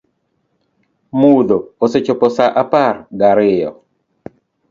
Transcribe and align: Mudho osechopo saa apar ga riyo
Mudho 1.19 1.57
osechopo 1.83 2.27
saa 2.35 2.55
apar 2.63 2.95
ga 3.19 3.29
riyo 3.37 3.71